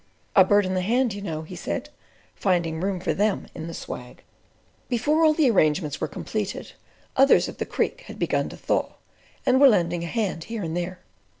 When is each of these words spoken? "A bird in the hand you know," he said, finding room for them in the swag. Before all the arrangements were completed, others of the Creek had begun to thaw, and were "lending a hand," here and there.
"A 0.35 0.43
bird 0.43 0.65
in 0.65 0.73
the 0.73 0.81
hand 0.81 1.13
you 1.13 1.21
know," 1.21 1.43
he 1.43 1.55
said, 1.55 1.89
finding 2.33 2.81
room 2.81 2.99
for 2.99 3.13
them 3.13 3.45
in 3.53 3.67
the 3.67 3.73
swag. 3.75 4.23
Before 4.89 5.23
all 5.23 5.33
the 5.35 5.47
arrangements 5.47 6.01
were 6.01 6.07
completed, 6.07 6.71
others 7.15 7.47
of 7.47 7.59
the 7.59 7.67
Creek 7.67 8.01
had 8.07 8.17
begun 8.17 8.49
to 8.49 8.57
thaw, 8.57 8.93
and 9.45 9.61
were 9.61 9.69
"lending 9.69 10.03
a 10.03 10.07
hand," 10.07 10.45
here 10.45 10.63
and 10.63 10.75
there. 10.75 11.01